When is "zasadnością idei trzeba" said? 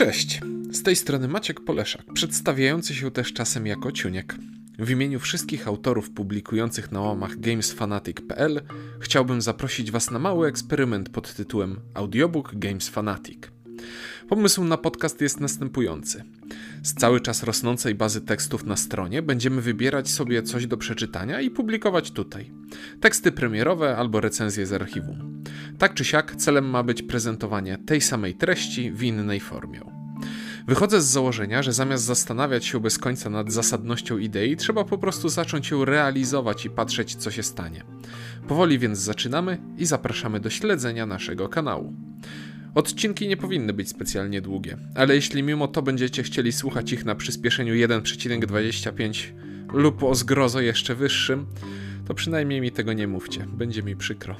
33.52-34.84